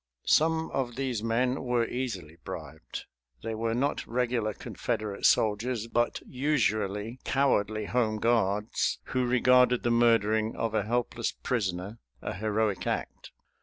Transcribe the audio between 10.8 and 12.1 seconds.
helpless prisoner